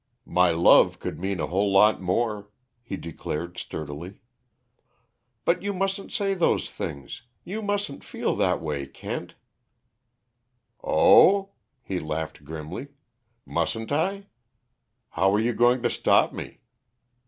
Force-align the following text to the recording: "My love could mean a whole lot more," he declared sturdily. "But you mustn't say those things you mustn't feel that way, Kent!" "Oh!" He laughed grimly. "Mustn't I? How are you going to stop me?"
"My 0.25 0.49
love 0.49 0.97
could 0.97 1.19
mean 1.19 1.39
a 1.39 1.45
whole 1.45 1.71
lot 1.71 2.01
more," 2.01 2.49
he 2.81 2.97
declared 2.97 3.59
sturdily. 3.59 4.17
"But 5.45 5.61
you 5.61 5.75
mustn't 5.75 6.11
say 6.11 6.33
those 6.33 6.71
things 6.71 7.21
you 7.43 7.61
mustn't 7.61 8.03
feel 8.03 8.35
that 8.37 8.61
way, 8.63 8.87
Kent!" 8.87 9.35
"Oh!" 10.83 11.51
He 11.83 11.99
laughed 11.99 12.43
grimly. 12.43 12.87
"Mustn't 13.45 13.91
I? 13.91 14.25
How 15.09 15.31
are 15.35 15.39
you 15.39 15.53
going 15.53 15.83
to 15.83 15.89
stop 15.91 16.33
me?" 16.33 16.61